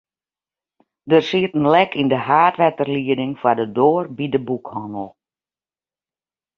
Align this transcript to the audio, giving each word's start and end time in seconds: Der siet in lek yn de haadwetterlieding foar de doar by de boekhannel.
Der 1.11 1.21
siet 1.29 1.53
in 1.59 1.69
lek 1.73 1.91
yn 2.01 2.11
de 2.13 2.19
haadwetterlieding 2.27 3.33
foar 3.41 3.57
de 3.59 3.67
doar 3.77 4.05
by 4.17 4.25
de 4.33 4.39
boekhannel. 4.47 5.09